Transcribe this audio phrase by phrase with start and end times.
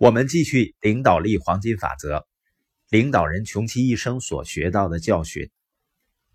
[0.00, 2.26] 我们继续领导力黄金法则，
[2.88, 5.50] 领导人穷其一生所学到的教训。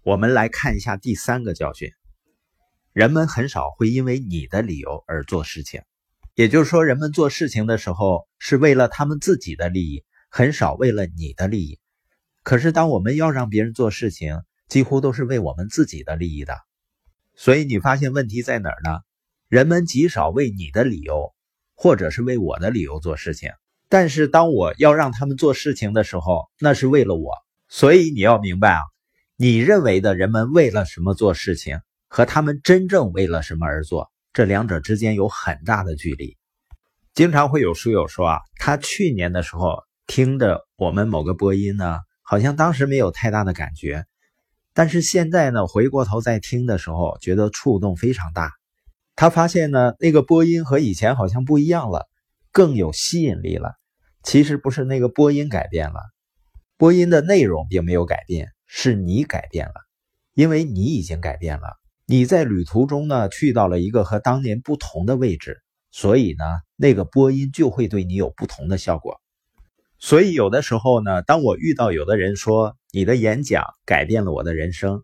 [0.04, 1.90] 我们来看一下第三个教训：
[2.94, 5.82] 人们很少会因为你的理由而做事情。
[6.36, 11.80] 也就是说，人们做事情的时候是为了他们自己的利益，很少为了你的利益。
[12.44, 16.56] 可是，当我们要让别人做事情，几乎都是为我们自己的利益的。
[17.34, 19.00] 所以，你发现问题在哪儿呢？
[19.48, 21.34] 人们极少为你的理由。
[21.76, 23.52] 或者是为我的理由做事情，
[23.90, 27.32] 但是当我要让他们做事情的时候，那是为了我。
[27.68, 28.80] 所以你要明白啊，
[29.36, 36.38] 你认为的人们为了什么做事情，和他们真正为了什么而做，这两者之间有很大的距离。
[37.14, 44.06] 经常会有书友说啊，他去年的时候听着我们某个播音呢，好像当时没有太大的感觉，
[44.74, 48.52] 但是现在呢，回过头再听的时候，觉得触动非常大。
[49.16, 52.10] 他发现呢，那个播音和以前好像不一样了，
[52.52, 53.76] 更有吸引力了。
[54.24, 56.02] 其实不是那个播音改变了，
[56.78, 59.74] 播音的内容并没有改变，是你改变了，
[60.34, 61.78] 因为你已经改变了。
[62.06, 65.62] 你在旅途中呢，去到了一个和当年不同的位置，
[65.92, 66.44] 所以呢，
[66.76, 69.22] 那个播音就会对你有不同的效果。
[69.98, 75.04] 所以有的时候呢，当我遇到有的人说你的演讲改变了我的人生，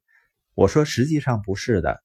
[0.54, 2.04] 我说实际上不是的。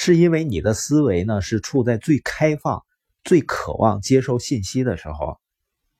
[0.00, 2.84] 是因为你的思维呢是处在最开放、
[3.24, 5.40] 最渴望接受信息的时候，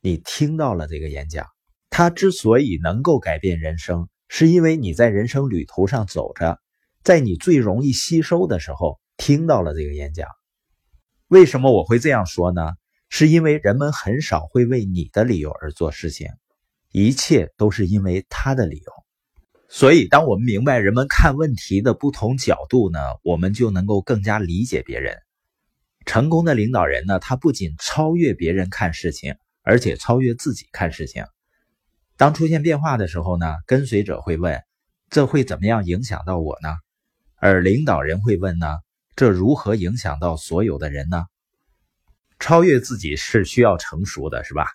[0.00, 1.48] 你听到了这个演讲。
[1.91, 6.60] 它之所以能够改变人生，是因为你在人生旅途上走着，
[7.02, 10.28] 在你最容易吸收的时候听到了这个演讲。
[11.26, 12.74] 为什么我会这样说呢？
[13.08, 16.28] 是因为人们很少会为你的理由而做事情，
[16.92, 18.92] 一切都是因为他的理由。
[19.70, 25.19] 所以，当我们明白人们看问题的不同角度呢，我们就能够更加理解别人。
[26.06, 31.27] 成功的领导人呢，他不仅超越别人看事情，而且超越自己看事情。
[32.16, 34.62] 当出现变化的时候呢，跟随者会问
[35.10, 36.70] ：“这会怎么样影响到我呢？”
[37.36, 38.78] 而领导人会问：“呢，
[39.16, 41.26] 这如何影响到所有的人呢？”
[42.41, 44.66] 超越自己是需要成熟的，是吧？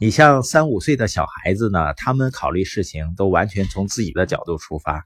[0.00, 5.02] 你像三五岁的小孩子呢，他们考虑事情都完全从自己的角度出发。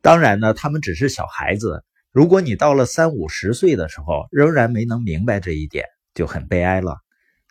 [0.00, 1.84] 当然呢，他们只是小孩子。
[2.10, 5.84] 如果你到了三五十岁的时候，仍然没能明白这一点，
[6.14, 6.96] 就很悲哀了。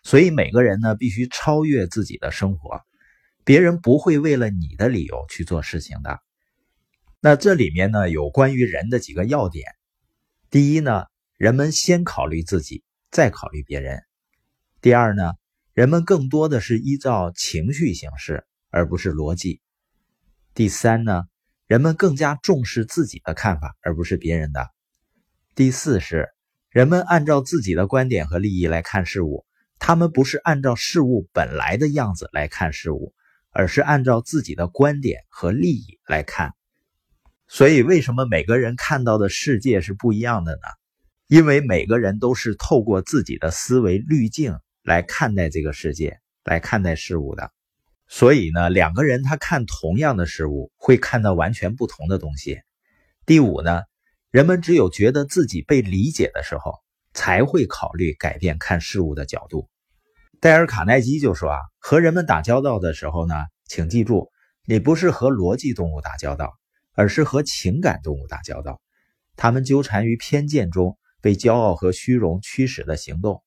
[0.02, 2.80] 所以每个人呢，必须超越自己的生活。
[3.44, 6.18] 别人不会为了你的理由去做事情的。
[7.20, 9.64] 那这里面呢，有关于人的几个要点。
[10.50, 11.04] 第一呢，
[11.36, 14.02] 人们先考虑自己，再考虑别人。
[14.80, 15.34] 第二呢。
[15.80, 19.62] 人们更多的是依照情绪行事，而不是逻辑。
[20.52, 21.24] 第三呢，
[21.66, 24.68] 人们更加重视自己的看法，而不是别人的。
[25.54, 26.28] 第四是，
[26.68, 29.46] 人们按照自己的观点和利益来看事物，
[29.78, 33.14] 他们不是按照事物本来的样子来看事物，
[33.48, 36.52] 而是按照自己的观点和利益来看。
[37.48, 40.68] 所以，为什么每个人看到的世界是不一样的呢？
[41.26, 44.58] 因为每个人都是透过自己的思维滤镜。
[44.82, 47.52] 来看待这个世界，来看待事物的，
[48.08, 52.60] 所以呢，两个人他看同样的事物，会看到完全不同的东西。
[53.26, 53.82] 第五呢，
[54.30, 56.74] 人们只有觉得自己被理解的时候，
[57.12, 59.68] 才会考虑改变看事物的角度。
[60.40, 63.34] 戴尔·卡耐基就说啊，和人们打交道的时候呢，
[63.66, 64.30] 请记住，
[64.64, 66.54] 你不是和逻辑动物打交道，
[66.94, 68.80] 而是和情感动物打交道。
[69.36, 73.42] 他们纠缠于偏见中，被骄傲和虚荣驱使的行动。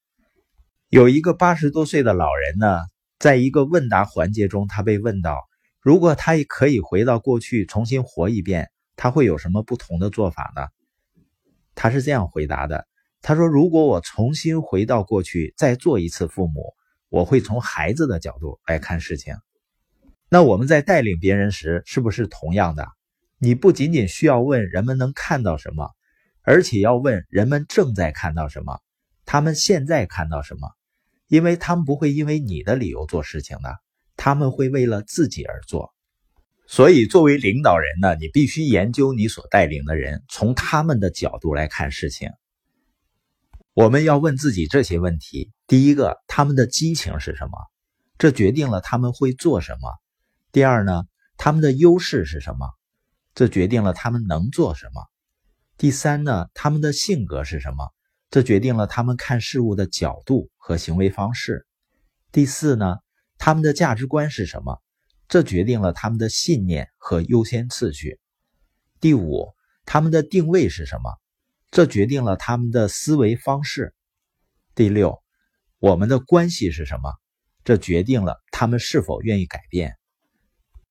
[0.93, 2.81] 有一个八十多岁的老人呢，
[3.17, 5.39] 在一个问答环节中，他被问到：
[5.81, 10.67] 如果他也可以回到过去重新活一遍，他会有什么不同的做法呢？
[11.73, 12.85] 他是这样回答的：
[13.23, 16.75] 他说，如果我重新回到过去，再做一次父母，
[17.09, 19.35] 我会从孩子的角度来看事情。
[20.29, 22.87] 那我们在带领别人时，是不是同样的？
[23.39, 25.89] 你不仅仅需要问人们能看到什么，
[26.43, 28.79] 而且要问人们正在看到什么，
[29.25, 30.69] 他们现在看到什么？
[31.27, 33.77] 因为他们不会因为你的理由做事情的，
[34.15, 35.93] 他们会为了自己而做。
[36.65, 42.29] 所以，作为领导人呢，你必须研究你所带领的人，从他们的角度来看事情。
[43.73, 47.51] 我们要问自己这些问题：第一个，他们的激情是什么？
[48.17, 49.91] 这决定了他们会做什么。
[50.51, 51.03] 第二呢，
[51.37, 52.69] 他们的优势是什么？
[53.35, 55.03] 这决定了他们能做什么。
[55.77, 57.91] 第三呢，他们的性格是什么？
[58.33, 61.67] 这决定了他们看事物的角度和行为方式。
[62.31, 62.95] 第四呢，
[63.37, 64.81] 他们的价值观是什么？
[65.27, 68.19] 这决定了他们的信念和优先次序。
[68.99, 69.53] 第五，
[69.85, 71.15] 他们的定位是什么？
[71.69, 73.93] 这决定了他们的思维方式。
[74.73, 75.21] 第六，
[75.77, 77.13] 我们的关系是什么？
[77.63, 79.95] 这决定了他们是否愿意改变。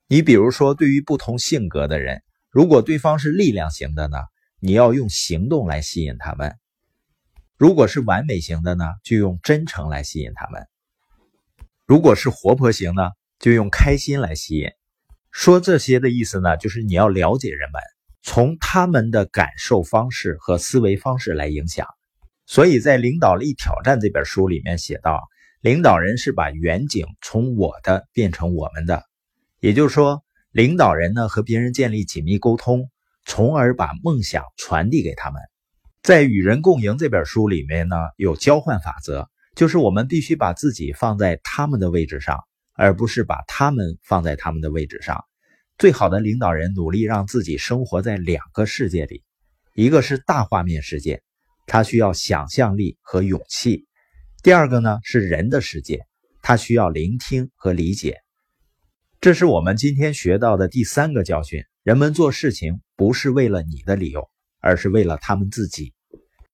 [0.06, 4.18] 你比如说，对于不同性格的人，如果对方是力量型的呢，
[4.60, 6.52] 你要用行动来吸引他们；
[7.62, 10.64] 如果是完美型的呢，就用真诚来吸引他们；
[11.86, 14.68] 如果是活泼型呢，就用开心来吸引。
[15.30, 17.80] 说这些的意思呢，就是你要了解人们，
[18.20, 21.86] 从他们的感受方式和思维方式来影响。
[22.46, 25.22] 所以在《领导力挑战》这本书里面写到，
[25.60, 29.04] 领导人是把远景从我的变成我们的，
[29.60, 32.90] 也就是说，领导人呢和别人建立紧密沟通，
[33.24, 35.40] 从而把梦想传递给他们。
[36.02, 42.38] 在《与人共赢》这本书里面呢，有交换法则，就是我们必须把自己放在他们的位置上。
[42.74, 45.22] 而不是把他们放在他们的位置上。
[45.78, 49.22] 最好的领导人努力让自己生活在两个世界里，
[49.74, 51.22] 一个是大画面世界，
[51.66, 53.84] 他需要想象力和勇气；
[54.42, 56.00] 第二个呢是人的世界，
[56.40, 58.20] 他需要聆听和理解。
[59.20, 64.28] 这是我们今天学到的第三个教训：人们做事情不是为了你的理由，
[64.62, 65.92] 而是为了他们自己。